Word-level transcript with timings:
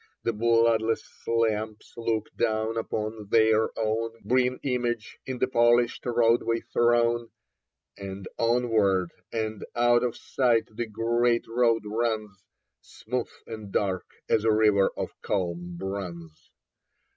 The 0.23 0.33
bloodless 0.33 1.07
lamps 1.27 1.93
look 1.95 2.35
down 2.35 2.75
upon 2.75 3.27
their 3.29 3.69
own 3.77 4.15
Green 4.27 4.57
image 4.63 5.19
in 5.27 5.37
the 5.37 5.47
polished 5.47 6.07
roadway 6.07 6.61
thrown, 6.73 7.29
And 7.99 8.27
onward 8.39 9.11
and 9.31 9.63
out 9.75 10.01
of 10.03 10.17
sight 10.17 10.75
the 10.75 10.87
great 10.87 11.45
road 11.47 11.83
runs, 11.85 12.43
Smooth 12.81 13.29
and 13.45 13.71
dark 13.71 14.07
as 14.27 14.43
a 14.43 14.51
river 14.51 14.89
of 14.97 15.11
calm 15.21 15.77
bronze. 15.77 16.49